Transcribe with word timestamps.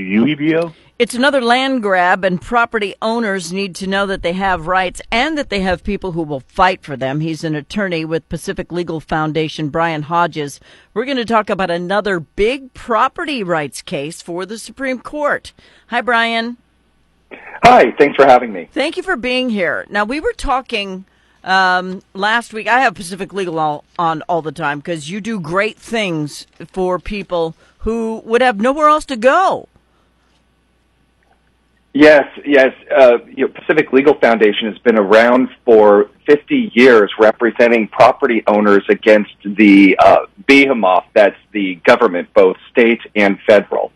UBO? 0.00 0.74
It's 0.98 1.14
another 1.14 1.40
land 1.40 1.80
grab, 1.80 2.24
and 2.24 2.42
property 2.42 2.94
owners 3.00 3.54
need 3.54 3.74
to 3.76 3.86
know 3.86 4.04
that 4.04 4.22
they 4.22 4.34
have 4.34 4.66
rights 4.66 5.00
and 5.10 5.38
that 5.38 5.48
they 5.48 5.60
have 5.60 5.82
people 5.82 6.12
who 6.12 6.22
will 6.22 6.40
fight 6.40 6.82
for 6.82 6.94
them. 6.94 7.20
He's 7.20 7.42
an 7.42 7.54
attorney 7.54 8.04
with 8.04 8.28
Pacific 8.28 8.70
Legal 8.70 9.00
Foundation, 9.00 9.70
Brian 9.70 10.02
Hodges. 10.02 10.60
We're 10.92 11.06
going 11.06 11.16
to 11.16 11.24
talk 11.24 11.48
about 11.48 11.70
another 11.70 12.20
big 12.20 12.74
property 12.74 13.42
rights 13.42 13.80
case 13.80 14.20
for 14.20 14.44
the 14.44 14.58
Supreme 14.58 14.98
Court. 14.98 15.54
Hi, 15.86 16.02
Brian. 16.02 16.58
Hi, 17.64 17.92
thanks 17.96 18.16
for 18.16 18.26
having 18.26 18.52
me. 18.52 18.68
Thank 18.72 18.98
you 18.98 19.02
for 19.02 19.16
being 19.16 19.48
here. 19.48 19.86
Now, 19.88 20.04
we 20.04 20.20
were 20.20 20.34
talking 20.34 21.06
um, 21.44 22.02
last 22.12 22.52
week. 22.52 22.66
I 22.66 22.80
have 22.80 22.94
Pacific 22.94 23.32
Legal 23.32 23.58
all, 23.58 23.84
on 23.98 24.20
all 24.28 24.42
the 24.42 24.52
time 24.52 24.80
because 24.80 25.10
you 25.10 25.20
do 25.20 25.40
great 25.40 25.78
things 25.78 26.46
for 26.72 26.98
people 26.98 27.54
who 27.78 28.22
would 28.26 28.42
have 28.42 28.60
nowhere 28.60 28.88
else 28.88 29.06
to 29.06 29.16
go. 29.16 29.68
Yes, 31.92 32.24
yes. 32.44 32.72
Uh, 32.96 33.18
you 33.26 33.46
know, 33.46 33.52
Pacific 33.52 33.92
Legal 33.92 34.14
Foundation 34.14 34.68
has 34.68 34.78
been 34.78 34.96
around 34.96 35.48
for 35.64 36.08
50 36.26 36.70
years 36.72 37.12
representing 37.18 37.88
property 37.88 38.44
owners 38.46 38.84
against 38.88 39.34
the 39.42 39.96
uh, 39.98 40.26
behemoth 40.46 41.04
that's 41.14 41.36
the 41.52 41.76
government, 41.84 42.32
both 42.32 42.56
state 42.70 43.00
and 43.16 43.38
federal. 43.46 43.90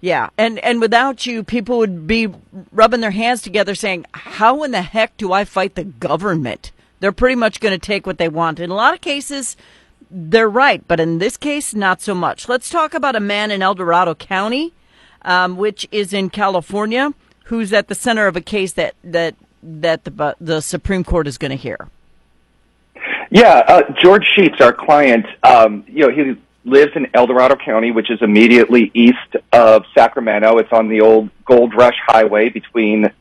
Yeah, 0.00 0.30
and 0.36 0.58
and 0.60 0.80
without 0.80 1.26
you, 1.26 1.44
people 1.44 1.78
would 1.78 2.08
be 2.08 2.28
rubbing 2.72 3.00
their 3.00 3.12
hands 3.12 3.40
together, 3.40 3.76
saying, 3.76 4.04
"How 4.12 4.64
in 4.64 4.72
the 4.72 4.82
heck 4.82 5.16
do 5.16 5.32
I 5.32 5.44
fight 5.44 5.76
the 5.76 5.84
government?" 5.84 6.72
They're 6.98 7.12
pretty 7.12 7.36
much 7.36 7.60
going 7.60 7.72
to 7.72 7.84
take 7.84 8.04
what 8.04 8.18
they 8.18 8.28
want. 8.28 8.58
In 8.58 8.70
a 8.70 8.74
lot 8.74 8.94
of 8.94 9.00
cases, 9.00 9.56
they're 10.10 10.48
right, 10.48 10.86
but 10.86 10.98
in 10.98 11.18
this 11.18 11.36
case, 11.36 11.72
not 11.72 12.00
so 12.00 12.14
much. 12.14 12.48
Let's 12.48 12.68
talk 12.68 12.94
about 12.94 13.16
a 13.16 13.20
man 13.20 13.52
in 13.52 13.62
El 13.62 13.74
Dorado 13.74 14.14
County, 14.14 14.72
um, 15.22 15.56
which 15.56 15.86
is 15.92 16.12
in 16.12 16.30
California, 16.30 17.14
who's 17.52 17.70
at 17.70 17.88
the 17.88 17.94
center 17.94 18.26
of 18.26 18.34
a 18.34 18.40
case 18.40 18.72
that 18.72 18.94
that 19.04 19.34
that 19.62 20.04
the 20.04 20.34
the 20.40 20.62
Supreme 20.62 21.04
Court 21.04 21.26
is 21.26 21.36
going 21.36 21.50
to 21.50 21.56
hear. 21.56 21.88
Yeah, 23.30 23.62
uh, 23.68 23.82
George 24.00 24.24
Sheetz, 24.34 24.58
our 24.62 24.72
client, 24.72 25.26
um, 25.42 25.84
you 25.86 26.06
know, 26.06 26.10
he 26.10 26.40
lives 26.64 26.92
in 26.96 27.08
El 27.12 27.26
Dorado 27.26 27.56
County, 27.56 27.90
which 27.90 28.10
is 28.10 28.22
immediately 28.22 28.90
east 28.94 29.36
of 29.52 29.84
Sacramento. 29.94 30.56
It's 30.58 30.72
on 30.72 30.88
the 30.88 31.02
old 31.02 31.28
Gold 31.44 31.74
Rush 31.74 31.96
Highway 32.06 32.48
between 32.48 33.12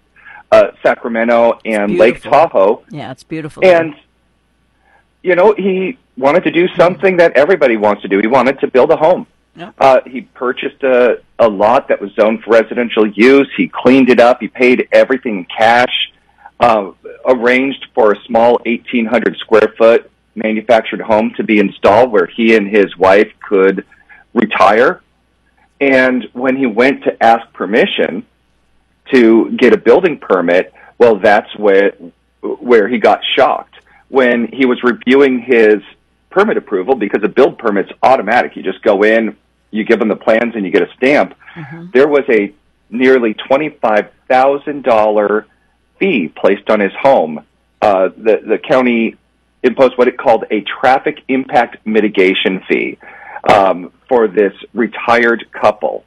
uh, 0.50 0.72
Sacramento 0.82 1.60
and 1.66 1.98
Lake 1.98 2.22
Tahoe. 2.22 2.84
Yeah, 2.90 3.12
it's 3.12 3.24
beautiful. 3.24 3.66
And 3.66 3.96
you 5.24 5.36
know, 5.36 5.54
he 5.58 5.98
wanted 6.16 6.46
to 6.46 6.52
do 6.52 6.70
something 6.78 7.18
that 7.18 7.34
everybody 7.34 7.76
wants 7.76 8.02
to 8.04 8.08
do. 8.08 8.20
He 8.20 8.28
wanted 8.28 8.62
to 8.62 8.68
build 8.68 8.92
a 8.92 8.98
home. 8.98 9.28
Yep. 9.56 9.76
Uh, 9.78 10.00
he 10.06 10.22
purchased 10.22 10.82
a, 10.84 11.22
a 11.38 11.48
lot 11.48 11.90
that 11.90 12.02
was 12.02 12.12
zoned 12.14 12.44
for 12.44 12.52
residential 12.52 13.06
use. 13.06 13.50
He 13.58 13.68
cleaned 13.68 14.10
it 14.10 14.20
up. 14.20 14.40
He 14.40 14.48
paid 14.48 14.88
everything 14.92 15.40
in 15.40 15.46
cash. 15.46 16.12
Uh, 16.60 16.92
arranged 17.26 17.88
for 17.96 18.12
a 18.12 18.24
small 18.26 18.60
1,800 18.66 19.36
square 19.38 19.74
foot 19.78 20.12
manufactured 20.36 21.02
home 21.02 21.34
to 21.36 21.44
be 21.44 21.60
installed 21.60 22.12
where 22.12 22.28
he 22.28 22.56
and 22.56 22.68
his 22.68 22.96
wife 22.98 23.32
could 23.40 23.86
retire. 24.34 25.02
And 25.80 26.28
when 26.34 26.56
he 26.56 26.68
went 26.68 27.04
to 27.06 27.24
ask 27.24 27.52
permission 27.54 28.26
to 29.12 29.52
get 29.58 29.74
a 29.74 29.78
building 29.78 30.20
permit, 30.20 30.72
well, 30.98 31.18
that's 31.18 31.54
where 31.58 31.94
where 32.42 32.88
he 32.88 32.98
got 32.98 33.22
shocked 33.36 33.76
when 34.10 34.48
he 34.48 34.66
was 34.66 34.84
reviewing 34.84 35.40
his 35.40 35.82
permit 36.32 36.58
approval 36.58 36.96
because 36.96 37.22
a 37.24 37.28
build 37.30 37.58
permit's 37.60 37.92
automatic. 38.02 38.56
You 38.56 38.64
just 38.64 38.82
go 38.82 39.04
in, 39.04 39.36
you 39.70 39.84
give 39.84 40.00
them 40.00 40.08
the 40.08 40.16
plans, 40.16 40.56
and 40.56 40.66
you 40.66 40.72
get 40.72 40.82
a 40.82 40.92
stamp. 40.96 41.36
Mm-hmm. 41.56 41.88
There 41.94 42.08
was 42.08 42.24
a 42.30 42.54
nearly 42.90 43.34
twenty-five 43.36 44.10
thousand 44.28 44.84
dollar 44.84 45.46
fee 46.00 46.28
placed 46.30 46.70
on 46.70 46.80
his 46.80 46.94
home. 47.00 47.46
Uh, 47.82 48.10
the 48.18 48.42
the 48.46 48.58
county 48.58 49.16
imposed 49.64 49.98
what 49.98 50.08
it 50.08 50.18
called 50.18 50.46
a 50.50 50.62
traffic 50.62 51.20
impact 51.28 51.86
mitigation 51.86 52.62
fee 52.68 52.98
um, 53.52 53.92
for 54.10 54.28
this 54.28 54.54
retired 54.74 55.46
couple 55.52 56.04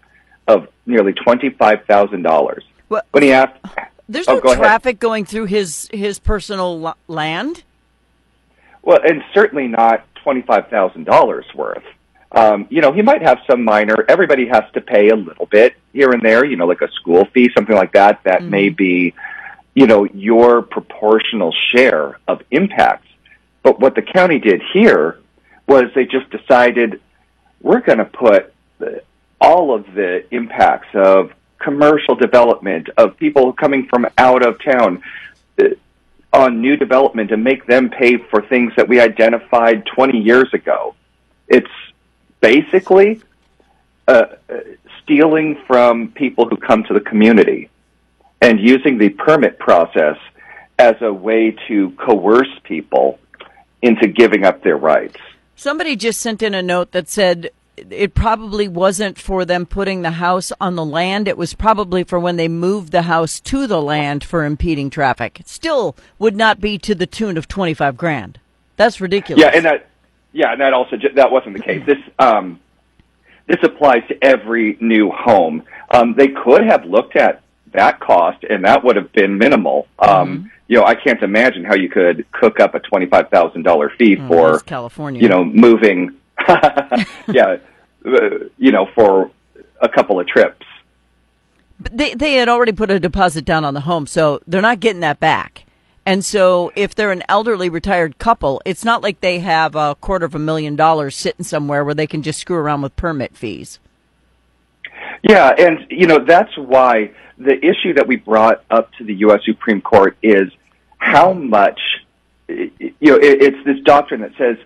of 0.48 0.68
nearly 0.86 1.12
twenty-five 1.12 1.84
thousand 1.86 2.22
dollars. 2.22 2.64
Well, 2.88 3.02
When 3.12 3.22
he 3.22 3.32
asked, 3.32 3.56
There's 4.08 4.28
Oh, 4.28 4.34
no 4.34 4.40
go 4.40 4.48
ahead. 4.50 4.58
traffic 4.62 4.98
going 4.98 5.24
through 5.24 5.46
his 5.46 5.88
his 5.92 6.18
personal 6.18 6.94
land. 7.08 7.62
Well, 8.82 8.98
and 9.02 9.22
certainly 9.32 9.66
not 9.68 10.04
twenty-five 10.24 10.68
thousand 10.68 11.04
dollars 11.04 11.46
worth. 11.54 11.84
Um, 12.32 12.66
you 12.68 12.80
know, 12.80 12.92
he 12.92 13.02
might 13.02 13.22
have 13.22 13.38
some 13.48 13.62
minor. 13.62 14.04
Everybody 14.08 14.48
has 14.48 14.64
to 14.72 14.80
pay 14.80 15.10
a 15.10 15.14
little 15.14 15.46
bit 15.46 15.76
here 15.92 16.10
and 16.10 16.20
there. 16.20 16.44
You 16.44 16.56
know, 16.56 16.66
like 16.66 16.80
a 16.80 16.90
school 16.92 17.26
fee, 17.26 17.50
something 17.56 17.76
like 17.76 17.92
that. 17.92 18.24
That 18.24 18.42
may 18.42 18.70
be, 18.70 19.14
you 19.74 19.86
know, 19.86 20.04
your 20.06 20.62
proportional 20.62 21.54
share 21.70 22.18
of 22.26 22.42
impacts. 22.50 23.06
But 23.62 23.78
what 23.78 23.94
the 23.94 24.02
county 24.02 24.40
did 24.40 24.62
here 24.72 25.20
was 25.68 25.84
they 25.94 26.06
just 26.06 26.28
decided 26.30 27.00
we're 27.62 27.80
going 27.80 27.98
to 27.98 28.04
put 28.04 28.52
the, 28.78 29.02
all 29.40 29.74
of 29.74 29.86
the 29.94 30.24
impacts 30.32 30.88
of 30.94 31.32
commercial 31.58 32.14
development 32.14 32.88
of 32.96 33.16
people 33.16 33.52
coming 33.52 33.86
from 33.86 34.06
out 34.18 34.44
of 34.44 34.62
town 34.62 35.02
uh, 35.58 35.68
on 36.34 36.60
new 36.60 36.76
development 36.76 37.30
and 37.30 37.44
make 37.44 37.64
them 37.66 37.88
pay 37.88 38.18
for 38.18 38.42
things 38.42 38.72
that 38.76 38.88
we 38.88 39.00
identified 39.00 39.86
20 39.86 40.18
years 40.18 40.52
ago. 40.52 40.94
It's 41.46 41.70
basically 42.40 43.22
uh, 44.08 44.26
stealing 45.02 45.62
from 45.66 46.08
people 46.08 46.48
who 46.48 46.56
come 46.56 46.82
to 46.84 46.92
the 46.92 47.00
community 47.00 47.70
and 48.40 48.58
using 48.58 48.98
the 48.98 49.10
permit 49.10 49.58
process 49.58 50.16
as 50.78 50.96
a 51.00 51.12
way 51.12 51.56
to 51.68 51.90
coerce 51.92 52.48
people 52.64 53.20
into 53.80 54.08
giving 54.08 54.44
up 54.44 54.62
their 54.64 54.76
rights. 54.76 55.16
Somebody 55.54 55.94
just 55.94 56.20
sent 56.20 56.42
in 56.42 56.52
a 56.52 56.62
note 56.62 56.90
that 56.92 57.08
said 57.08 57.50
it 57.76 58.14
probably 58.14 58.68
wasn't 58.68 59.18
for 59.18 59.44
them 59.44 59.66
putting 59.66 60.02
the 60.02 60.12
house 60.12 60.52
on 60.60 60.76
the 60.76 60.84
land. 60.84 61.26
It 61.28 61.36
was 61.36 61.54
probably 61.54 62.04
for 62.04 62.20
when 62.20 62.36
they 62.36 62.48
moved 62.48 62.92
the 62.92 63.02
house 63.02 63.40
to 63.40 63.66
the 63.66 63.82
land 63.82 64.22
for 64.22 64.44
impeding 64.44 64.90
traffic. 64.90 65.40
It 65.40 65.48
still 65.48 65.96
would 66.18 66.36
not 66.36 66.60
be 66.60 66.78
to 66.78 66.94
the 66.94 67.06
tune 67.06 67.36
of 67.36 67.48
twenty 67.48 67.74
five 67.74 67.96
grand. 67.96 68.38
That's 68.76 69.00
ridiculous. 69.00 69.42
Yeah, 69.42 69.50
and 69.54 69.64
that 69.64 69.88
yeah, 70.32 70.52
and 70.52 70.60
that 70.60 70.72
also 70.72 70.96
that 71.14 71.30
wasn't 71.30 71.56
the 71.56 71.62
case. 71.62 71.82
This 71.86 71.98
um, 72.18 72.60
this 73.46 73.58
applies 73.62 74.06
to 74.08 74.24
every 74.24 74.76
new 74.80 75.10
home. 75.10 75.62
Um, 75.90 76.14
they 76.14 76.28
could 76.28 76.64
have 76.64 76.84
looked 76.84 77.16
at 77.16 77.42
that 77.72 77.98
cost, 78.00 78.44
and 78.44 78.64
that 78.64 78.84
would 78.84 78.96
have 78.96 79.12
been 79.12 79.36
minimal. 79.38 79.88
Um, 79.98 80.50
You 80.66 80.78
know, 80.78 80.84
I 80.86 80.94
can't 80.94 81.22
imagine 81.22 81.62
how 81.64 81.74
you 81.74 81.88
could 81.90 82.24
cook 82.32 82.58
up 82.58 82.74
a 82.74 82.80
twenty 82.80 83.06
five 83.06 83.28
thousand 83.30 83.64
dollar 83.64 83.90
fee 83.90 84.16
Oh, 84.18 84.28
for 84.28 84.60
California. 84.60 85.20
you 85.20 85.28
know 85.28 85.44
moving. 85.44 86.14
yeah, 87.28 87.56
you 88.58 88.72
know 88.72 88.86
for 88.94 89.30
a 89.80 89.88
couple 89.88 90.20
of 90.20 90.26
trips. 90.26 90.66
But 91.80 91.96
they 91.96 92.14
they 92.14 92.34
had 92.34 92.48
already 92.48 92.72
put 92.72 92.90
a 92.90 93.00
deposit 93.00 93.44
down 93.44 93.64
on 93.64 93.74
the 93.74 93.80
home, 93.80 94.06
so 94.06 94.40
they're 94.46 94.62
not 94.62 94.80
getting 94.80 95.00
that 95.00 95.20
back. 95.20 95.64
And 96.06 96.22
so, 96.22 96.70
if 96.76 96.94
they're 96.94 97.12
an 97.12 97.22
elderly 97.30 97.70
retired 97.70 98.18
couple, 98.18 98.60
it's 98.66 98.84
not 98.84 99.02
like 99.02 99.20
they 99.20 99.38
have 99.38 99.74
a 99.74 99.94
quarter 99.94 100.26
of 100.26 100.34
a 100.34 100.38
million 100.38 100.76
dollars 100.76 101.16
sitting 101.16 101.44
somewhere 101.44 101.82
where 101.82 101.94
they 101.94 102.06
can 102.06 102.22
just 102.22 102.40
screw 102.40 102.56
around 102.56 102.82
with 102.82 102.94
permit 102.94 103.34
fees. 103.34 103.78
Yeah, 105.22 105.50
and 105.56 105.86
you 105.88 106.06
know 106.06 106.18
that's 106.22 106.56
why 106.58 107.12
the 107.38 107.56
issue 107.56 107.94
that 107.94 108.06
we 108.06 108.16
brought 108.16 108.62
up 108.70 108.92
to 108.98 109.04
the 109.04 109.14
U.S. 109.16 109.40
Supreme 109.44 109.80
Court 109.80 110.16
is 110.22 110.52
how 110.98 111.32
much 111.32 111.80
you 112.48 112.92
know 113.00 113.16
it, 113.16 113.42
it's 113.42 113.64
this 113.64 113.80
doctrine 113.84 114.20
that 114.20 114.32
says 114.36 114.58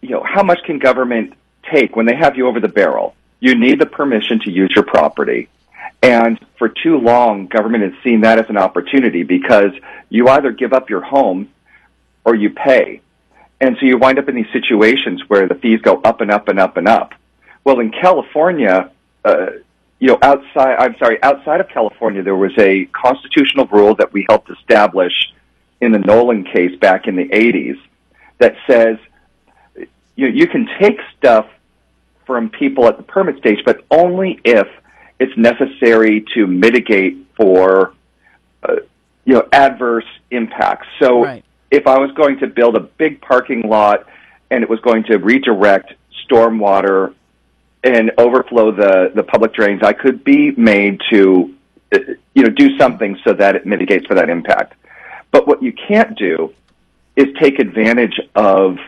you 0.00 0.10
know 0.10 0.22
how 0.22 0.42
much 0.42 0.60
can 0.64 0.78
government 0.78 1.34
take 1.72 1.96
when 1.96 2.06
they 2.06 2.14
have 2.14 2.36
you 2.36 2.46
over 2.46 2.60
the 2.60 2.68
barrel. 2.68 3.14
You 3.40 3.54
need 3.54 3.80
the 3.80 3.86
permission 3.86 4.40
to 4.40 4.50
use 4.50 4.72
your 4.74 4.84
property. 4.84 5.48
And 6.02 6.38
for 6.58 6.68
too 6.68 6.98
long, 6.98 7.46
government 7.46 7.84
has 7.84 8.02
seen 8.02 8.20
that 8.22 8.38
as 8.38 8.48
an 8.48 8.56
opportunity 8.56 9.22
because 9.22 9.72
you 10.08 10.28
either 10.28 10.52
give 10.52 10.72
up 10.72 10.90
your 10.90 11.00
home 11.00 11.50
or 12.24 12.34
you 12.34 12.50
pay. 12.50 13.00
And 13.60 13.76
so 13.80 13.86
you 13.86 13.98
wind 13.98 14.18
up 14.18 14.28
in 14.28 14.36
these 14.36 14.50
situations 14.52 15.22
where 15.28 15.48
the 15.48 15.56
fees 15.56 15.80
go 15.80 16.00
up 16.02 16.20
and 16.20 16.30
up 16.30 16.48
and 16.48 16.60
up 16.60 16.76
and 16.76 16.86
up. 16.86 17.14
Well, 17.64 17.80
in 17.80 17.90
California, 17.90 18.90
uh, 19.24 19.46
you 19.98 20.08
know, 20.08 20.18
outside, 20.22 20.76
I'm 20.78 20.96
sorry, 20.98 21.20
outside 21.22 21.60
of 21.60 21.68
California, 21.68 22.22
there 22.22 22.36
was 22.36 22.56
a 22.58 22.86
constitutional 22.86 23.66
rule 23.66 23.96
that 23.96 24.12
we 24.12 24.24
helped 24.28 24.50
establish 24.50 25.12
in 25.80 25.90
the 25.90 25.98
Nollan 25.98 26.50
case 26.52 26.78
back 26.78 27.08
in 27.08 27.16
the 27.16 27.28
80s 27.28 27.80
that 28.38 28.54
says 28.68 28.98
you, 30.18 30.26
you 30.26 30.48
can 30.48 30.68
take 30.80 30.98
stuff 31.16 31.46
from 32.26 32.50
people 32.50 32.88
at 32.88 32.96
the 32.96 33.04
permit 33.04 33.38
stage, 33.38 33.60
but 33.64 33.84
only 33.90 34.40
if 34.44 34.66
it's 35.20 35.36
necessary 35.38 36.24
to 36.34 36.46
mitigate 36.46 37.16
for, 37.36 37.94
uh, 38.64 38.76
you 39.24 39.34
know, 39.34 39.48
adverse 39.52 40.04
impacts. 40.32 40.88
So 40.98 41.22
Right. 41.22 41.44
if 41.70 41.86
I 41.86 41.98
was 41.98 42.10
going 42.12 42.40
to 42.40 42.48
build 42.48 42.74
a 42.74 42.80
big 42.80 43.20
parking 43.20 43.62
lot 43.62 44.06
and 44.50 44.64
it 44.64 44.68
was 44.68 44.80
going 44.80 45.04
to 45.04 45.18
redirect 45.18 45.94
stormwater 46.28 47.14
and 47.84 48.10
overflow 48.18 48.72
the, 48.72 49.12
the 49.14 49.22
public 49.22 49.54
drains, 49.54 49.82
I 49.84 49.92
could 49.92 50.24
be 50.24 50.50
made 50.50 51.00
to, 51.10 51.54
uh, 51.94 51.98
you 52.34 52.42
know, 52.42 52.50
do 52.50 52.76
something 52.76 53.16
so 53.22 53.34
that 53.34 53.54
it 53.54 53.66
mitigates 53.66 54.04
for 54.06 54.14
that 54.14 54.28
impact. 54.28 54.74
But 55.30 55.46
what 55.46 55.62
you 55.62 55.72
can't 55.72 56.18
do 56.18 56.52
is 57.14 57.26
take 57.40 57.60
advantage 57.60 58.18
of 58.34 58.78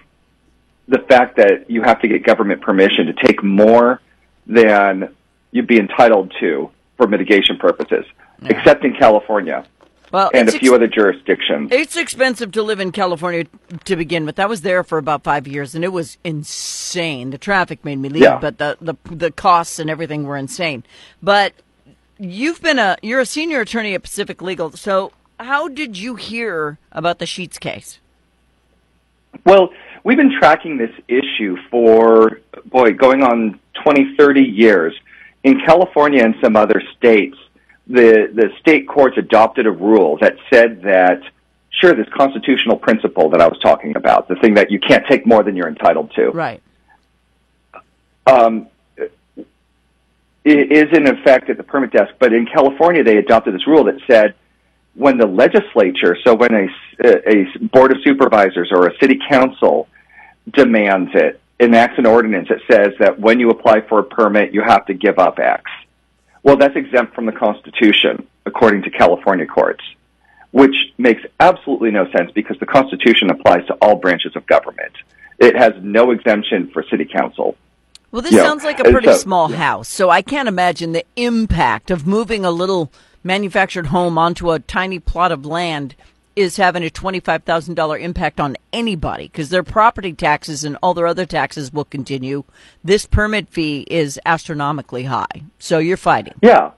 the 0.91 0.99
fact 0.99 1.37
that 1.37 1.71
you 1.71 1.83
have 1.83 2.01
to 2.03 2.09
get 2.09 2.25
government 2.25 2.61
permission 2.61 3.07
to 3.07 3.13
take 3.13 3.43
more 3.43 4.01
than 4.47 5.15
you'd 5.53 5.69
be 5.69 5.79
entitled 5.79 6.35
to 6.41 6.69
for 6.97 7.07
mitigation 7.07 7.57
purposes, 7.57 8.05
yeah. 8.43 8.49
except 8.49 8.85
in 8.85 8.95
California. 8.95 9.65
Well, 10.11 10.33
and 10.35 10.49
a 10.49 10.53
few 10.53 10.73
ex- 10.73 10.75
other 10.75 10.89
jurisdictions. 10.89 11.71
It's 11.71 11.97
expensive 11.97 12.51
to 12.53 12.65
live 12.65 12.81
in 12.81 12.91
California 12.91 13.45
to 13.85 13.95
begin 13.95 14.27
with. 14.27 14.41
I 14.41 14.47
was 14.47 14.63
there 14.63 14.83
for 14.83 14.99
about 14.99 15.23
five 15.23 15.47
years, 15.47 15.77
and 15.77 15.85
it 15.85 15.93
was 15.93 16.19
insane. 16.25 17.31
The 17.31 17.39
traffic 17.39 17.85
made 17.85 18.01
me 18.01 18.09
leave, 18.09 18.25
yeah. 18.25 18.39
but 18.41 18.59
the, 18.59 18.77
the 18.81 18.97
the 19.05 19.31
costs 19.31 19.79
and 19.79 19.89
everything 19.89 20.25
were 20.25 20.37
insane. 20.37 20.83
But 21.23 21.53
you've 22.19 22.61
been 22.61 22.81
a 22.81 22.97
you're 23.01 23.21
a 23.21 23.27
senior 23.27 23.61
attorney 23.61 23.95
at 23.95 24.03
Pacific 24.03 24.43
Legal, 24.43 24.73
so 24.73 25.13
how 25.39 25.69
did 25.69 25.97
you 25.97 26.17
hear 26.17 26.79
about 26.91 27.21
the 27.21 27.25
Sheetz 27.25 27.61
case? 27.61 28.01
Well, 29.47 29.71
we've 30.05 30.17
been 30.17 30.37
tracking 30.39 30.77
this 30.77 30.93
issue 31.09 31.57
for 31.71 32.41
boy, 32.67 32.93
going 32.93 33.23
on 33.23 33.61
20, 33.83 34.17
30 34.17 34.43
years 34.43 34.95
in 35.45 35.61
California 35.61 36.23
and 36.25 36.35
some 36.43 36.57
other 36.57 36.83
states 36.97 37.37
the 37.91 38.31
the 38.33 38.51
state 38.61 38.87
courts 38.87 39.19
adopted 39.19 39.67
a 39.67 39.71
rule 39.71 40.17
that 40.21 40.37
said 40.53 40.83
that 40.83 41.23
sure 41.71 41.95
this 41.95 42.09
constitutional 42.17 42.77
principle 42.77 43.31
that 43.31 43.41
I 43.41 43.49
was 43.49 43.59
talking 43.59 43.97
about, 43.97 44.29
the 44.29 44.37
thing 44.37 44.55
that 44.55 44.71
you 44.71 44.79
can't 44.79 45.05
take 45.07 45.27
more 45.27 45.43
than 45.43 45.57
you're 45.57 45.69
entitled 45.69 46.13
to, 46.15 46.31
right, 46.31 46.63
um, 48.27 48.69
is 50.45 50.89
in 50.93 51.09
effect 51.09 51.51
at 51.51 51.57
the 51.57 51.65
permit 51.65 51.91
desk. 51.91 52.15
But 52.19 52.33
in 52.33 52.47
California, 52.47 53.03
they 53.03 53.17
adopted 53.17 53.55
this 53.55 53.67
rule 53.67 53.85
that 53.85 54.01
said 54.07 54.35
when 55.01 55.19
the 55.19 55.27
legislature, 55.27 56.17
so 56.25 56.35
when 56.35 56.55
a, 56.55 56.69
a 57.05 57.59
board 57.73 57.91
of 57.93 57.99
supervisors 58.05 58.71
or 58.71 58.87
a 58.87 58.99
city 58.99 59.19
council 59.29 59.89
demands 60.51 61.11
it, 61.15 61.41
enacts 61.59 61.99
an 61.99 62.07
ordinance 62.07 62.49
that 62.49 62.61
says 62.71 62.93
that 62.99 63.19
when 63.19 63.41
you 63.41 63.51
apply 63.51 63.81
for 63.83 63.99
a 63.99 64.05
permit, 64.05 64.55
you 64.55 64.63
have 64.63 64.87
to 64.87 64.95
give 64.95 65.19
up 65.19 65.39
X 65.39 65.65
well, 66.43 66.57
that's 66.57 66.77
exempt 66.77 67.15
from 67.15 67.27
the 67.27 67.33
Constitution, 67.33 68.27
according 68.47 68.83
to 68.85 68.91
California 68.91 69.47
courts, 69.47 69.85
which 70.53 70.75
makes 70.97 71.23
absolutely 71.39 71.91
no 71.91 72.11
sense 72.11 72.31
because 72.33 72.59
the 72.59 72.67
Constitution 72.67 73.31
applies 73.31 73.67
to 73.67 73.75
all 73.75 73.97
branches 73.97 74.37
of 74.37 74.47
government. 74.47 74.93
It 75.39 75.57
has 75.57 75.73
no 75.83 76.11
exemption 76.13 76.71
for 76.73 76.83
city 76.85 77.05
council. 77.05 77.57
Well, 78.13 78.23
this 78.23 78.33
you 78.33 78.39
sounds 78.39 78.63
know, 78.63 78.71
like 78.71 78.81
a 78.81 78.85
pretty 78.85 79.07
so, 79.09 79.17
small 79.17 79.51
yeah. 79.51 79.57
house, 79.57 79.89
so 79.89 80.11
I 80.11 80.23
can't 80.23 80.49
imagine 80.49 80.93
the 80.93 81.05
impact 81.17 81.91
of 81.91 82.07
moving 82.07 82.45
a 82.45 82.51
little 82.51 82.91
manufactured 83.23 83.87
home 83.87 84.19
onto 84.19 84.51
a 84.51 84.59
tiny 84.59 84.99
plot 84.99 85.31
of 85.31 85.47
land 85.47 85.95
is 86.37 86.57
having 86.57 86.85
a 86.85 86.91
$25,000 86.91 88.01
impact 88.01 88.41
on 88.41 88.57
anybody 88.73 89.25
because 89.25 89.51
their 89.51 89.63
property 89.63 90.13
taxes 90.13 90.65
and 90.65 90.77
all 90.83 90.95
their 90.95 91.07
other 91.07 91.27
taxes 91.27 91.73
will 91.73 91.85
continue. 91.85 92.45
This 92.83 93.07
permit 93.07 93.49
fee 93.49 93.87
is 93.91 94.19
astronomically 94.25 95.05
high. 95.05 95.43
So 95.59 95.79
you're 95.79 95.97
fighting. 95.97 96.35
Yeah. 96.43 96.73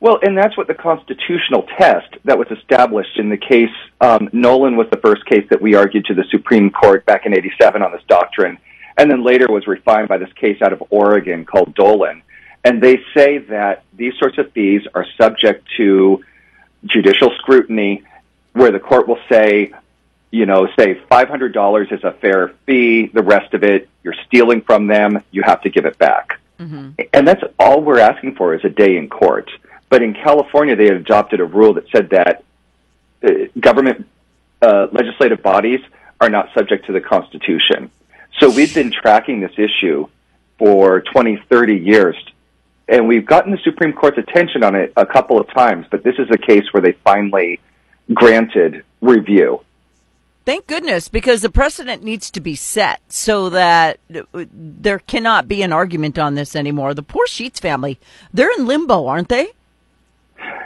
Well, 0.00 0.18
and 0.22 0.36
that's 0.36 0.56
what 0.56 0.66
the 0.66 0.74
constitutional 0.74 1.66
test 1.78 2.16
that 2.24 2.38
was 2.38 2.48
established 2.50 3.18
in 3.18 3.28
the 3.28 3.36
case. 3.36 3.70
Um, 4.00 4.28
Nollan 4.32 4.76
was 4.76 4.86
the 4.90 4.98
first 4.98 5.26
case 5.26 5.46
that 5.50 5.60
we 5.60 5.74
argued 5.74 6.06
to 6.06 6.14
the 6.14 6.24
Supreme 6.30 6.70
Court 6.70 7.04
back 7.04 7.26
in 7.26 7.34
87 7.34 7.82
on 7.82 7.92
this 7.92 8.02
doctrine, 8.08 8.58
and 9.00 9.10
then 9.10 9.24
later 9.24 9.46
was 9.48 9.66
refined 9.66 10.08
by 10.08 10.18
this 10.18 10.30
case 10.34 10.60
out 10.60 10.74
of 10.74 10.82
Oregon 10.90 11.46
called 11.46 11.74
Dolan. 11.74 12.22
And 12.62 12.82
they 12.82 13.00
say 13.14 13.38
that 13.38 13.84
these 13.94 14.12
sorts 14.18 14.36
of 14.36 14.52
fees 14.52 14.82
are 14.94 15.06
subject 15.16 15.66
to 15.78 16.22
judicial 16.84 17.30
scrutiny 17.38 18.02
where 18.52 18.70
the 18.70 18.78
court 18.78 19.08
will 19.08 19.18
say, 19.30 19.72
you 20.30 20.44
know, 20.44 20.68
say 20.78 21.00
$500 21.10 21.92
is 21.92 22.04
a 22.04 22.12
fair 22.12 22.48
fee. 22.66 23.06
The 23.06 23.22
rest 23.22 23.54
of 23.54 23.64
it, 23.64 23.88
you're 24.02 24.14
stealing 24.26 24.60
from 24.60 24.86
them. 24.86 25.22
You 25.30 25.44
have 25.46 25.62
to 25.62 25.70
give 25.70 25.86
it 25.86 25.96
back. 25.96 26.38
Mm-hmm. 26.58 26.90
And 27.14 27.26
that's 27.26 27.42
all 27.58 27.80
we're 27.80 28.00
asking 28.00 28.34
for 28.34 28.54
is 28.54 28.62
a 28.64 28.68
day 28.68 28.98
in 28.98 29.08
court. 29.08 29.50
But 29.88 30.02
in 30.02 30.12
California, 30.12 30.76
they 30.76 30.88
adopted 30.88 31.40
a 31.40 31.46
rule 31.46 31.72
that 31.74 31.88
said 31.88 32.10
that 32.10 32.44
uh, 33.24 33.30
government 33.58 34.06
uh, 34.60 34.88
legislative 34.92 35.42
bodies 35.42 35.80
are 36.20 36.28
not 36.28 36.50
subject 36.52 36.84
to 36.86 36.92
the 36.92 37.00
Constitution. 37.00 37.90
So 38.40 38.48
we've 38.48 38.74
been 38.74 38.90
tracking 38.90 39.40
this 39.40 39.52
issue 39.58 40.08
for 40.58 41.02
20, 41.02 41.42
30 41.50 41.76
years. 41.76 42.16
And 42.88 43.06
we've 43.06 43.26
gotten 43.26 43.52
the 43.52 43.58
Supreme 43.62 43.92
Court's 43.92 44.18
attention 44.18 44.64
on 44.64 44.74
it 44.74 44.92
a 44.96 45.06
couple 45.06 45.38
of 45.38 45.48
times, 45.52 45.86
but 45.90 46.02
this 46.02 46.16
is 46.18 46.28
a 46.30 46.38
case 46.38 46.64
where 46.72 46.80
they 46.80 46.92
finally 47.04 47.60
granted 48.12 48.82
review. 49.00 49.60
Thank 50.46 50.66
goodness, 50.66 51.08
because 51.08 51.42
the 51.42 51.50
precedent 51.50 52.02
needs 52.02 52.30
to 52.32 52.40
be 52.40 52.56
set 52.56 53.00
so 53.08 53.50
that 53.50 54.00
there 54.08 54.98
cannot 55.00 55.46
be 55.46 55.62
an 55.62 55.72
argument 55.72 56.18
on 56.18 56.34
this 56.34 56.56
anymore. 56.56 56.94
The 56.94 57.02
poor 57.02 57.26
Sheetz 57.26 57.60
family, 57.60 58.00
they're 58.32 58.50
in 58.58 58.66
limbo, 58.66 59.06
aren't 59.06 59.28
they? 59.28 59.48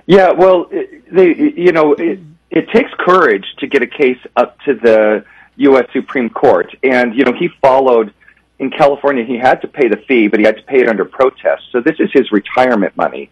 Yeah, 0.06 0.30
well, 0.30 0.70
they, 1.12 1.34
you 1.34 1.72
know, 1.72 1.92
it, 1.94 2.20
it 2.50 2.70
takes 2.70 2.90
courage 2.98 3.44
to 3.58 3.66
get 3.66 3.82
a 3.82 3.86
case 3.86 4.20
up 4.36 4.58
to 4.60 4.74
the 4.74 5.24
U.S. 5.56 5.86
Supreme 5.92 6.30
Court. 6.30 6.74
And, 6.82 7.14
you 7.14 7.24
know, 7.24 7.32
he 7.32 7.48
followed 7.60 8.12
in 8.58 8.70
California, 8.70 9.24
he 9.24 9.36
had 9.36 9.60
to 9.62 9.68
pay 9.68 9.88
the 9.88 9.96
fee, 9.96 10.28
but 10.28 10.38
he 10.40 10.46
had 10.46 10.56
to 10.56 10.62
pay 10.62 10.80
it 10.80 10.88
under 10.88 11.04
protest. 11.04 11.64
So 11.72 11.80
this 11.80 11.96
is 11.98 12.10
his 12.12 12.30
retirement 12.30 12.96
money 12.96 13.30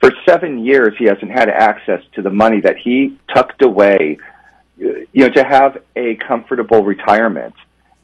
for 0.00 0.12
seven 0.26 0.64
years 0.64 0.94
he 0.98 1.04
hasn't 1.04 1.30
had 1.30 1.48
access 1.48 2.02
to 2.12 2.22
the 2.22 2.30
money 2.30 2.60
that 2.60 2.76
he 2.76 3.18
tucked 3.32 3.62
away 3.62 4.18
you 4.76 5.06
know 5.14 5.28
to 5.28 5.42
have 5.42 5.82
a 5.96 6.14
comfortable 6.16 6.84
retirement 6.84 7.54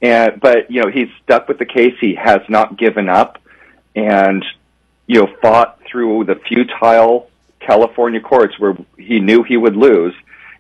and 0.03 0.41
but 0.41 0.71
you 0.71 0.83
know 0.83 0.91
he's 0.91 1.09
stuck 1.23 1.49
with 1.49 1.59
the 1.59 1.65
case 1.65 1.95
he 2.01 2.15
has 2.15 2.41
not 2.49 2.77
given 2.77 3.09
up 3.09 3.39
and 3.95 4.45
you 5.07 5.21
know 5.21 5.33
fought 5.41 5.81
through 5.87 6.25
the 6.25 6.35
futile 6.35 7.31
California 7.61 8.21
courts 8.21 8.59
where 8.59 8.77
he 8.99 9.21
knew 9.21 9.43
he 9.43 9.57
would 9.57 9.77
lose 9.77 10.15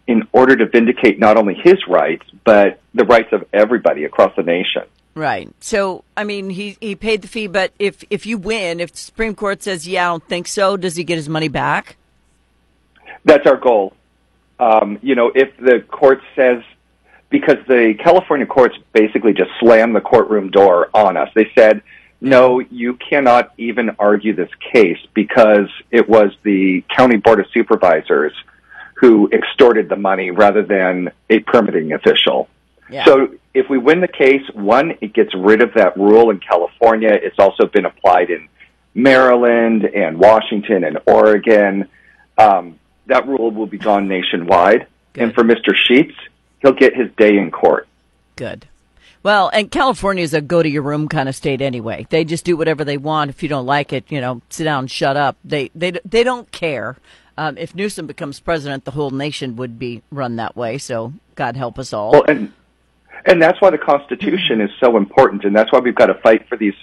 in 0.06 0.27
order 0.33 0.56
to 0.56 0.67
vindicate 0.67 1.19
not 1.19 1.37
only 1.37 1.55
his 1.55 1.87
rights 1.89 2.25
but 2.45 2.81
the 2.95 3.05
rights 3.05 3.33
of 3.33 3.45
everybody 3.53 4.05
across 4.05 4.35
the 4.37 4.43
nation 4.43 4.83
Right. 5.15 5.49
So, 5.61 6.03
I 6.17 6.25
mean, 6.25 6.51
he 6.51 6.77
he 6.81 6.97
paid 6.97 7.23
the 7.23 7.29
fee, 7.29 7.47
but 7.47 7.73
if 7.79 8.03
if 8.11 8.27
you 8.27 8.37
win, 8.37 8.81
if 8.81 8.93
the 8.93 8.99
Supreme 8.99 9.35
Court 9.35 9.62
says, 9.62 9.87
"Yeah, 9.87 10.09
I 10.09 10.12
don't 10.12 10.29
think 10.29 10.49
so," 10.49 10.77
does 10.77 10.97
he 10.97 11.05
get 11.05 11.17
his 11.17 11.29
money 11.29 11.49
back? 11.49 11.97
That's 13.25 13.46
our 13.46 13.56
goal. 13.56 13.94
Um, 14.58 14.99
you 15.03 15.15
know, 15.15 15.31
if 15.34 15.56
the 15.56 15.81
court 15.81 16.20
says, 16.34 16.63
because 17.31 17.58
the 17.69 17.94
California 18.03 18.46
courts 18.46 18.77
basically 18.93 19.32
just 19.32 19.51
slammed 19.61 19.94
the 19.94 20.01
courtroom 20.01 20.51
door 20.51 20.91
on 20.93 21.17
us. 21.17 21.29
They 21.34 21.51
said, 21.56 21.82
"No, 22.20 22.58
you 22.58 22.94
cannot 22.94 23.53
even 23.56 23.94
argue 24.01 24.34
this 24.34 24.51
case 24.73 24.99
because 25.15 25.69
it 25.93 26.08
was 26.08 26.32
the 26.43 26.82
county 26.94 27.19
board 27.19 27.39
of 27.39 27.46
supervisors 27.55 28.32
who 29.05 29.29
extorted 29.32 29.89
the 29.89 29.96
money 29.96 30.31
rather 30.31 30.63
than 30.63 31.11
a 31.29 31.41
permitting 31.41 31.93
official." 31.93 32.49
Yeah. 32.91 33.05
So 33.05 33.29
if 33.55 33.69
we 33.69 33.79
win 33.79 34.01
the 34.01 34.08
case, 34.08 34.43
one, 34.53 34.94
it 35.01 35.13
gets 35.13 35.34
rid 35.34 35.63
of 35.63 35.75
that 35.75 35.96
rule 35.96 36.31
in 36.31 36.41
California. 36.41 37.11
It's 37.11 37.39
also 37.39 37.67
been 37.67 37.84
applied 37.84 38.31
in 38.31 38.49
Maryland 38.94 39.84
and 39.84 40.19
Washington 40.19 40.84
and 40.84 40.99
Oregon. 41.06 41.89
Um, 42.39 42.79
that 43.06 43.27
rule 43.27 43.51
will 43.51 43.67
be 43.67 43.79
gone 43.79 44.08
nationwide. 44.08 44.87
Good. 45.13 45.23
And 45.23 45.34
for 45.34 45.44
Mr. 45.44 45.75
Sheetz, 45.75 46.15
he'll 46.61 46.73
get 46.73 46.96
his 46.96 47.11
day 47.17 47.37
in 47.37 47.51
court. 47.51 47.87
Good. 48.37 48.67
Well, 49.23 49.51
and 49.55 49.70
California 49.70 50.23
is 50.23 50.34
a 50.34 50.43
go 50.43 50.63
to 50.63 50.69
your 50.69 50.82
room 50.82 51.08
kind 51.08 51.29
of 51.29 51.34
state 51.34 51.63
anyway. 51.63 52.06
They 52.11 52.25
just 52.25 52.44
do 52.44 52.56
whatever 52.58 52.84
they 52.84 52.99
want. 52.99 53.31
If 53.31 53.43
you 53.43 53.49
don't 53.49 53.65
like 53.65 53.93
it, 53.93 54.05
you 54.11 54.20
know, 54.20 54.43
sit 54.51 54.65
down, 54.65 54.87
shut 54.87 55.17
up. 55.17 55.39
They 55.43 55.70
they 55.75 55.93
they 56.05 56.25
don't 56.25 56.51
care. 56.53 56.96
Um, 57.36 57.58
if 57.58 57.74
Newsom 57.74 58.06
becomes 58.06 58.41
president, 58.41 58.84
the 58.84 58.93
whole 58.93 59.10
nation 59.10 59.56
would 59.56 59.79
be 59.79 60.03
run 60.10 60.36
that 60.36 60.56
way. 60.56 60.79
So 60.79 61.12
God 61.34 61.56
help 61.56 61.79
us 61.79 61.93
all. 61.93 62.12
Well, 62.12 62.24
and 62.29 62.53
and 63.26 63.43
that's 63.43 63.60
why 63.60 63.70
the 63.70 63.79
Constitution 63.79 64.60
is 64.60 64.70
so 64.81 64.96
important, 64.96 65.44
and 65.44 65.56
that's 65.56 65.72
why 65.72 65.79
we've 65.79 65.94
got 65.94 66.06
to 66.06 66.14
fight 66.14 66.48
for 66.48 66.56
these 66.56 66.74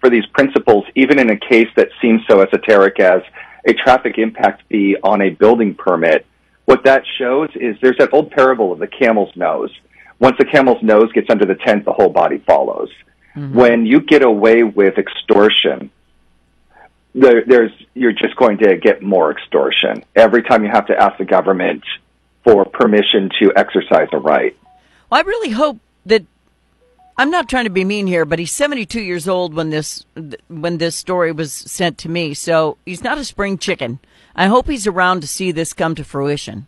for 0.00 0.10
these 0.10 0.26
principles, 0.26 0.84
even 0.94 1.18
in 1.18 1.30
a 1.30 1.36
case 1.36 1.68
that 1.76 1.88
seems 2.00 2.22
so 2.28 2.40
esoteric 2.40 2.98
as 3.00 3.22
a 3.66 3.72
traffic 3.72 4.18
impact 4.18 4.62
fee 4.68 4.96
on 5.02 5.20
a 5.22 5.30
building 5.30 5.74
permit. 5.74 6.26
What 6.64 6.84
that 6.84 7.04
shows 7.18 7.50
is 7.54 7.76
there's 7.80 7.98
that 7.98 8.12
old 8.12 8.30
parable 8.30 8.72
of 8.72 8.78
the 8.78 8.88
camel's 8.88 9.34
nose. 9.36 9.70
Once 10.18 10.36
the 10.38 10.44
camel's 10.44 10.82
nose 10.82 11.12
gets 11.12 11.30
under 11.30 11.44
the 11.44 11.54
tent, 11.54 11.84
the 11.84 11.92
whole 11.92 12.08
body 12.08 12.38
follows. 12.38 12.90
Mm-hmm. 13.36 13.56
When 13.56 13.86
you 13.86 14.00
get 14.00 14.22
away 14.22 14.62
with 14.62 14.98
extortion, 14.98 15.90
there, 17.16 17.42
there's 17.46 17.72
you're 17.94 18.12
just 18.12 18.36
going 18.36 18.58
to 18.58 18.76
get 18.76 19.02
more 19.02 19.32
extortion 19.32 20.04
every 20.14 20.42
time 20.42 20.62
you 20.64 20.70
have 20.70 20.86
to 20.86 20.96
ask 20.96 21.16
the 21.18 21.24
government 21.24 21.82
for 22.44 22.64
permission 22.64 23.30
to 23.40 23.52
exercise 23.56 24.08
a 24.12 24.18
right. 24.18 24.56
Well, 25.10 25.20
I 25.20 25.22
really 25.22 25.50
hope 25.50 25.78
that 26.04 26.24
I'm 27.16 27.30
not 27.30 27.48
trying 27.48 27.64
to 27.64 27.70
be 27.70 27.84
mean 27.84 28.06
here, 28.06 28.26
but 28.26 28.38
he's 28.38 28.52
72 28.52 29.00
years 29.00 29.26
old 29.26 29.54
when 29.54 29.70
this 29.70 30.04
when 30.48 30.78
this 30.78 30.94
story 30.94 31.32
was 31.32 31.52
sent 31.52 31.98
to 31.98 32.08
me. 32.08 32.34
So 32.34 32.76
he's 32.84 33.02
not 33.02 33.18
a 33.18 33.24
spring 33.24 33.56
chicken. 33.56 33.98
I 34.34 34.46
hope 34.46 34.68
he's 34.68 34.86
around 34.86 35.22
to 35.22 35.26
see 35.26 35.50
this 35.50 35.72
come 35.72 35.94
to 35.94 36.04
fruition. 36.04 36.66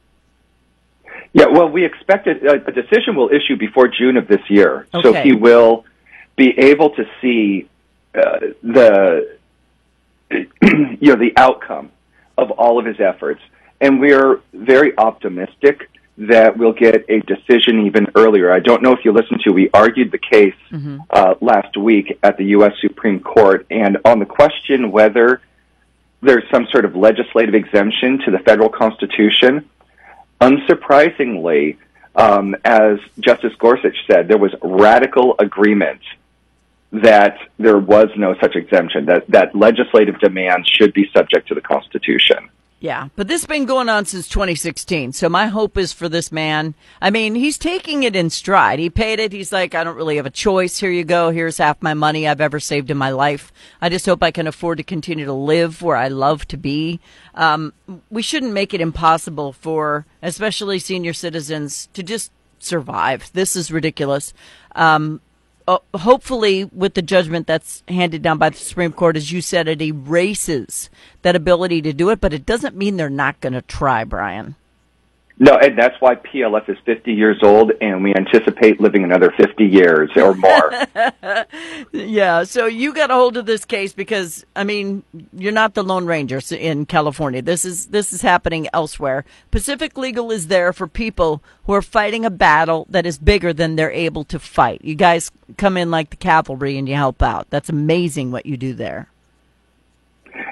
Yeah, 1.35 1.47
well, 1.49 1.69
we 1.69 1.85
expect 1.85 2.27
a, 2.27 2.65
a 2.67 2.73
decision 2.73 3.15
will 3.15 3.29
issue 3.29 3.57
before 3.59 3.87
June 3.87 4.17
of 4.17 4.29
this 4.29 4.41
year, 4.49 4.87
Okay. 4.95 5.03
so 5.03 5.13
he 5.23 5.35
will 5.35 5.85
be 6.37 6.59
able 6.59 6.91
to 6.97 7.05
see 7.21 7.69
uh, 8.15 8.39
the 8.63 9.37
you 10.63 10.99
know 11.01 11.17
the 11.17 11.33
outcome 11.37 11.91
of 12.37 12.51
all 12.53 12.79
of 12.79 12.87
his 12.87 13.01
efforts, 13.01 13.41
and 13.81 14.01
we're 14.01 14.41
very 14.53 14.97
optimistic 14.97 15.91
that 16.19 16.57
we'll 16.57 16.73
get 16.73 17.05
a 17.09 17.21
decision 17.21 17.87
even 17.87 18.09
earlier. 18.17 18.51
I 18.51 18.59
don't 18.59 18.83
know 18.83 18.93
if 18.93 19.05
you 19.05 19.13
listened 19.13 19.41
to 19.45 19.53
we 19.53 19.71
argued 19.73 20.11
the 20.11 20.19
case 20.19 20.55
uh, 21.11 21.35
last 21.41 21.77
week 21.77 22.19
at 22.23 22.37
the 22.37 22.45
U.S. 22.47 22.73
Supreme 22.81 23.21
Court, 23.21 23.67
and 23.71 23.99
on 24.05 24.19
the 24.19 24.27
question 24.27 24.91
whether 24.91 25.41
there's 26.21 26.45
some 26.51 26.67
sort 26.71 26.85
of 26.85 26.97
legislative 26.97 27.55
exemption 27.55 28.19
to 28.25 28.31
the 28.31 28.39
federal 28.41 28.69
Constitution. 28.69 29.69
Unsurprisingly, 30.41 31.77
um, 32.15 32.57
as 32.65 32.99
Justice 33.21 33.55
Gorsuch 33.59 33.97
said, 34.11 34.29
there 34.29 34.39
was 34.39 34.53
radical 34.63 35.37
agreement 35.39 36.01
that 36.93 37.39
there 37.59 37.79
was 37.79 38.09
no 38.17 38.35
such 38.41 38.57
exemption, 38.57 39.07
that, 39.07 39.25
that 39.29 39.55
legislative 39.55 40.19
demands 40.21 40.69
should 40.69 40.95
be 40.95 41.11
subject 41.15 41.49
to 41.49 41.55
the 41.55 41.61
Constitution. 41.61 42.49
Yeah, 42.81 43.09
but 43.17 43.27
this 43.27 43.43
has 43.43 43.47
been 43.47 43.65
going 43.65 43.89
on 43.89 44.05
since 44.05 44.29
2016. 44.29 45.13
So 45.13 45.29
my 45.29 45.47
hope 45.47 45.77
is 45.77 45.93
for 45.93 46.09
this 46.09 46.31
man. 46.31 46.77
I 47.03 47.11
mean, 47.11 47.35
he's 47.35 47.59
taking 47.59 48.05
it 48.05 48.15
in 48.15 48.31
stride. 48.31 48.79
He 48.79 48.89
paid 48.89 49.19
it. 49.19 49.33
He's 49.33 49.51
like, 49.51 49.75
I 49.75 49.83
don't 49.83 49.97
really 49.97 50.15
have 50.15 50.27
a 50.27 50.31
choice. 50.31 50.79
Here 50.79 50.91
you 50.91 51.03
go. 51.03 51.31
Here's 51.31 51.59
half 51.59 51.83
my 51.83 51.95
money 51.95 52.29
I've 52.29 52.41
ever 52.41 52.61
saved 52.61 52.89
in 52.93 52.97
my 52.97 53.11
life. 53.11 53.53
I 53.81 53.89
just 53.89 54.07
hope 54.07 54.23
I 54.23 54.31
can 54.31 54.47
afford 54.47 54.79
to 54.79 54.85
continue 54.85 55.25
to 55.25 55.33
live 55.33 55.83
where 55.83 55.97
I 55.97 56.07
love 56.07 56.47
to 56.49 56.57
be. 56.57 57.01
Um, 57.35 57.73
we 58.11 58.23
shouldn't 58.23 58.53
make 58.53 58.73
it 58.73 58.81
impossible 58.81 59.53
for, 59.53 60.07
especially 60.23 60.79
senior 60.79 61.15
citizens, 61.15 61.89
to 61.95 62.05
just 62.05 62.31
survive. 62.61 63.33
This 63.33 63.57
is 63.57 63.73
ridiculous. 63.73 64.33
Um, 64.77 65.21
uh, 65.69 65.79
hopefully, 65.99 66.65
with 66.65 66.95
the 66.95 67.03
judgment 67.03 67.47
that's 67.47 67.83
handed 67.89 68.23
down 68.23 68.39
by 68.39 68.49
the 68.49 68.57
Supreme 68.57 68.91
Court, 68.91 69.19
as 69.19 69.31
you 69.31 69.43
said, 69.43 69.69
it 69.69 69.83
erases 69.83 70.89
that 71.21 71.37
ability 71.37 71.83
to 71.83 71.93
do 71.93 72.09
it, 72.09 72.23
but 72.23 72.33
it 72.33 72.47
doesn't 72.47 72.75
mean 72.75 72.97
they're 72.97 73.11
not 73.11 73.39
going 73.41 73.53
to 73.53 73.61
try, 73.61 74.05
Brian. 74.05 74.57
No, 75.39 75.53
and 75.57 75.79
that's 75.79 75.95
why 76.01 76.15
PLF 76.15 76.71
is 76.71 76.79
50 76.87 77.13
years 77.13 77.37
old, 77.43 77.73
and 77.83 78.03
we 78.03 78.15
anticipate 78.15 78.81
living 78.81 79.05
another 79.05 79.31
50 79.37 79.63
years 79.65 80.11
or 80.17 80.35
more. 80.35 80.73
Yeah, 81.99 82.45
so 82.45 82.67
you 82.67 82.95
got 82.95 83.11
a 83.11 83.15
hold 83.15 83.37
of 83.37 83.47
this 83.47 83.65
case 83.65 83.93
because 83.93 84.47
I 84.55 84.65
mean, 84.65 85.03
you're 85.33 85.53
not 85.53 85.75
the 85.75 85.83
Lone 85.83 86.07
Rangers 86.07 86.53
in 86.53 86.87
California. 86.87 87.43
This 87.43 87.65
is 87.65 87.87
this 87.87 88.13
is 88.13 88.23
happening 88.23 88.69
elsewhere. 88.73 89.25
Pacific 89.51 89.99
Legal 89.99 90.31
is 90.31 90.47
there 90.47 90.73
for 90.73 90.87
people 90.87 91.43
who 91.65 91.73
are 91.73 91.83
fighting 91.83 92.25
a 92.25 92.31
battle 92.31 92.87
that 92.91 93.05
is 93.05 93.19
bigger 93.19 93.53
than 93.53 93.77
they're 93.77 93.91
able 93.91 94.25
to 94.25 94.39
fight. 94.39 94.81
You 94.85 94.95
guys 94.95 95.31
come 95.57 95.77
in 95.77 95.91
like 95.91 96.11
the 96.11 96.17
cavalry 96.17 96.79
and 96.79 96.89
you 96.89 96.95
help 96.95 97.23
out. 97.23 97.51
That's 97.51 97.69
amazing 97.69 98.31
what 98.31 98.47
you 98.47 98.57
do 98.57 98.75
there. 98.75 99.09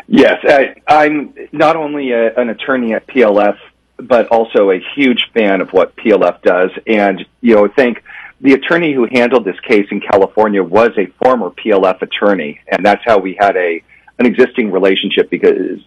Yes, 0.08 0.38
I, 0.44 0.74
I'm 0.88 1.34
not 1.52 1.76
only 1.76 2.12
a, 2.12 2.34
an 2.34 2.48
attorney 2.48 2.92
at 2.92 3.06
PLF, 3.06 3.56
but 3.98 4.28
also 4.28 4.70
a 4.70 4.80
huge 4.94 5.30
fan 5.32 5.60
of 5.60 5.72
what 5.72 5.96
PLF 5.96 6.42
does. 6.42 6.70
And, 6.86 7.24
you 7.40 7.54
know, 7.54 7.68
think 7.68 8.02
the 8.40 8.52
attorney 8.52 8.92
who 8.92 9.06
handled 9.10 9.44
this 9.44 9.58
case 9.60 9.86
in 9.90 10.00
California 10.00 10.62
was 10.62 10.90
a 10.98 11.06
former 11.22 11.50
PLF 11.50 12.02
attorney. 12.02 12.60
And 12.70 12.84
that's 12.84 13.02
how 13.04 13.18
we 13.18 13.36
had 13.38 13.56
a, 13.56 13.82
an 14.18 14.26
existing 14.26 14.70
relationship 14.70 15.30
because, 15.30 15.80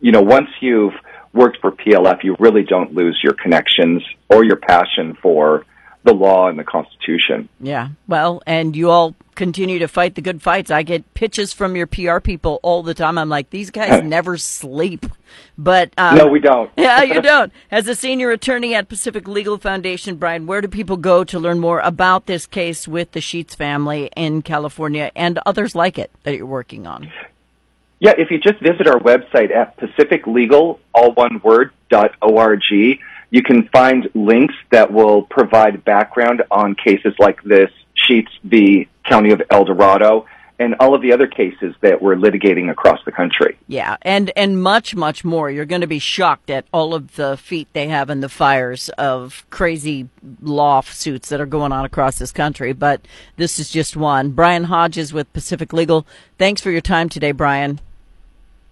you 0.00 0.12
know, 0.12 0.22
once 0.22 0.48
you've 0.60 0.94
worked 1.32 1.58
for 1.60 1.72
PLF, 1.72 2.24
you 2.24 2.36
really 2.38 2.62
don't 2.62 2.94
lose 2.94 3.20
your 3.22 3.34
connections 3.34 4.02
or 4.30 4.44
your 4.44 4.56
passion 4.56 5.16
for 5.20 5.66
the 6.04 6.12
law 6.12 6.48
and 6.48 6.58
the 6.58 6.64
Constitution. 6.64 7.48
Yeah. 7.60 7.88
Well, 8.06 8.42
and 8.46 8.76
you 8.76 8.90
all 8.90 9.14
continue 9.34 9.78
to 9.78 9.88
fight 9.88 10.14
the 10.14 10.20
good 10.20 10.42
fights. 10.42 10.70
I 10.70 10.82
get 10.82 11.14
pitches 11.14 11.52
from 11.52 11.76
your 11.76 11.86
PR 11.86 12.20
people 12.20 12.60
all 12.62 12.82
the 12.82 12.94
time. 12.94 13.16
I'm 13.18 13.30
like, 13.30 13.50
these 13.50 13.70
guys 13.70 14.02
never 14.04 14.36
sleep. 14.36 15.06
But 15.56 15.92
um, 15.96 16.18
no, 16.18 16.26
we 16.26 16.40
don't. 16.40 16.70
yeah, 16.76 17.02
you 17.02 17.20
don't. 17.22 17.52
As 17.70 17.88
a 17.88 17.94
senior 17.94 18.30
attorney 18.30 18.74
at 18.74 18.88
Pacific 18.88 19.26
Legal 19.26 19.56
Foundation, 19.58 20.16
Brian, 20.16 20.46
where 20.46 20.60
do 20.60 20.68
people 20.68 20.98
go 20.98 21.24
to 21.24 21.40
learn 21.40 21.58
more 21.58 21.80
about 21.80 22.26
this 22.26 22.46
case 22.46 22.86
with 22.86 23.12
the 23.12 23.20
Sheetz 23.20 23.56
family 23.56 24.10
in 24.14 24.42
California 24.42 25.10
and 25.16 25.40
others 25.46 25.74
like 25.74 25.98
it 25.98 26.10
that 26.24 26.36
you're 26.36 26.46
working 26.46 26.86
on? 26.86 27.10
Yeah, 27.98 28.12
if 28.18 28.30
you 28.30 28.38
just 28.38 28.60
visit 28.60 28.86
our 28.86 29.00
website 29.00 29.50
at 29.54 29.78
pacificlegal, 29.78 30.78
all 30.92 31.12
one 31.12 31.40
word, 31.42 31.70
dot 31.88 32.10
org, 32.20 32.60
you 33.34 33.42
can 33.42 33.68
find 33.72 34.08
links 34.14 34.54
that 34.70 34.92
will 34.92 35.22
provide 35.22 35.84
background 35.84 36.44
on 36.52 36.76
cases 36.76 37.14
like 37.18 37.42
this, 37.42 37.68
Sheetz 37.96 38.28
v. 38.44 38.86
County 39.04 39.32
of 39.32 39.42
El 39.50 39.64
Dorado, 39.64 40.26
and 40.60 40.76
all 40.78 40.94
of 40.94 41.02
the 41.02 41.12
other 41.12 41.26
cases 41.26 41.74
that 41.80 42.00
we're 42.00 42.14
litigating 42.14 42.70
across 42.70 43.00
the 43.04 43.10
country. 43.10 43.58
Yeah, 43.66 43.96
and 44.02 44.30
and 44.36 44.62
much 44.62 44.94
much 44.94 45.24
more. 45.24 45.50
You're 45.50 45.64
going 45.64 45.80
to 45.80 45.88
be 45.88 45.98
shocked 45.98 46.48
at 46.48 46.64
all 46.72 46.94
of 46.94 47.16
the 47.16 47.36
feet 47.36 47.66
they 47.72 47.88
have 47.88 48.08
in 48.08 48.20
the 48.20 48.28
fires 48.28 48.88
of 48.90 49.44
crazy 49.50 50.08
lawsuits 50.40 51.28
that 51.30 51.40
are 51.40 51.46
going 51.46 51.72
on 51.72 51.84
across 51.84 52.20
this 52.20 52.30
country. 52.30 52.72
But 52.72 53.00
this 53.36 53.58
is 53.58 53.68
just 53.68 53.96
one. 53.96 54.30
Brian 54.30 54.62
Hodges 54.62 55.12
with 55.12 55.32
Pacific 55.32 55.72
Legal. 55.72 56.06
Thanks 56.38 56.60
for 56.60 56.70
your 56.70 56.80
time 56.80 57.08
today, 57.08 57.32
Brian. 57.32 57.80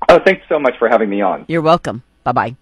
Oh, 0.08 0.20
thanks 0.24 0.44
so 0.48 0.60
much 0.60 0.78
for 0.78 0.88
having 0.88 1.10
me 1.10 1.20
on. 1.20 1.46
You're 1.48 1.62
welcome. 1.62 2.04
Bye 2.22 2.30
bye. 2.30 2.56